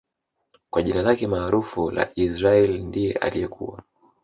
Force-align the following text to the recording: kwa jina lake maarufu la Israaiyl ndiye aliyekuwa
kwa 0.69 0.83
jina 0.83 1.01
lake 1.01 1.27
maarufu 1.27 1.91
la 1.91 2.09
Israaiyl 2.15 2.83
ndiye 2.85 3.13
aliyekuwa 3.13 3.83